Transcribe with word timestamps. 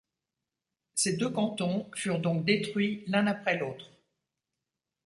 Ces 0.95 1.13
deux 1.17 1.29
cantons 1.29 1.91
furent 1.93 2.17
donc 2.19 2.43
détruis 2.43 3.03
l'un 3.05 3.27
après 3.27 3.59
l'autre. 3.59 3.91